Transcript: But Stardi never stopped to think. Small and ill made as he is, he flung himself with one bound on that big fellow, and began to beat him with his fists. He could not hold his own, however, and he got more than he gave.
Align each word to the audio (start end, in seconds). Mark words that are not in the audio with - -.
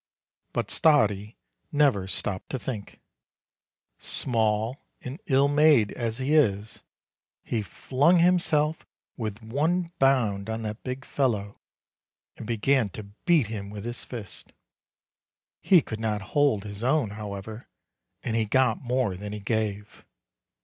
But 0.51 0.71
Stardi 0.71 1.37
never 1.71 2.07
stopped 2.07 2.49
to 2.49 2.57
think. 2.57 2.99
Small 3.99 4.81
and 4.99 5.21
ill 5.27 5.47
made 5.47 5.91
as 5.91 6.17
he 6.17 6.33
is, 6.33 6.81
he 7.43 7.61
flung 7.61 8.17
himself 8.17 8.83
with 9.15 9.43
one 9.43 9.91
bound 9.99 10.49
on 10.49 10.63
that 10.63 10.81
big 10.83 11.05
fellow, 11.05 11.59
and 12.35 12.47
began 12.47 12.89
to 12.97 13.11
beat 13.27 13.45
him 13.45 13.69
with 13.69 13.85
his 13.85 14.03
fists. 14.03 14.51
He 15.61 15.83
could 15.83 15.99
not 15.99 16.23
hold 16.33 16.63
his 16.63 16.83
own, 16.83 17.11
however, 17.11 17.67
and 18.23 18.35
he 18.35 18.45
got 18.45 18.81
more 18.81 19.15
than 19.15 19.33
he 19.33 19.39
gave. 19.39 20.03